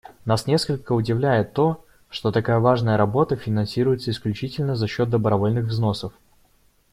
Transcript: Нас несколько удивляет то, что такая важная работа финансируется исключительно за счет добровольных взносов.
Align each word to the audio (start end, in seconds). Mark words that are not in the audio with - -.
Нас 0.25 0.47
несколько 0.47 0.93
удивляет 0.93 1.53
то, 1.53 1.85
что 2.09 2.31
такая 2.31 2.57
важная 2.57 2.97
работа 2.97 3.35
финансируется 3.35 4.09
исключительно 4.09 4.75
за 4.75 4.87
счет 4.87 5.11
добровольных 5.11 5.65
взносов. 5.65 6.11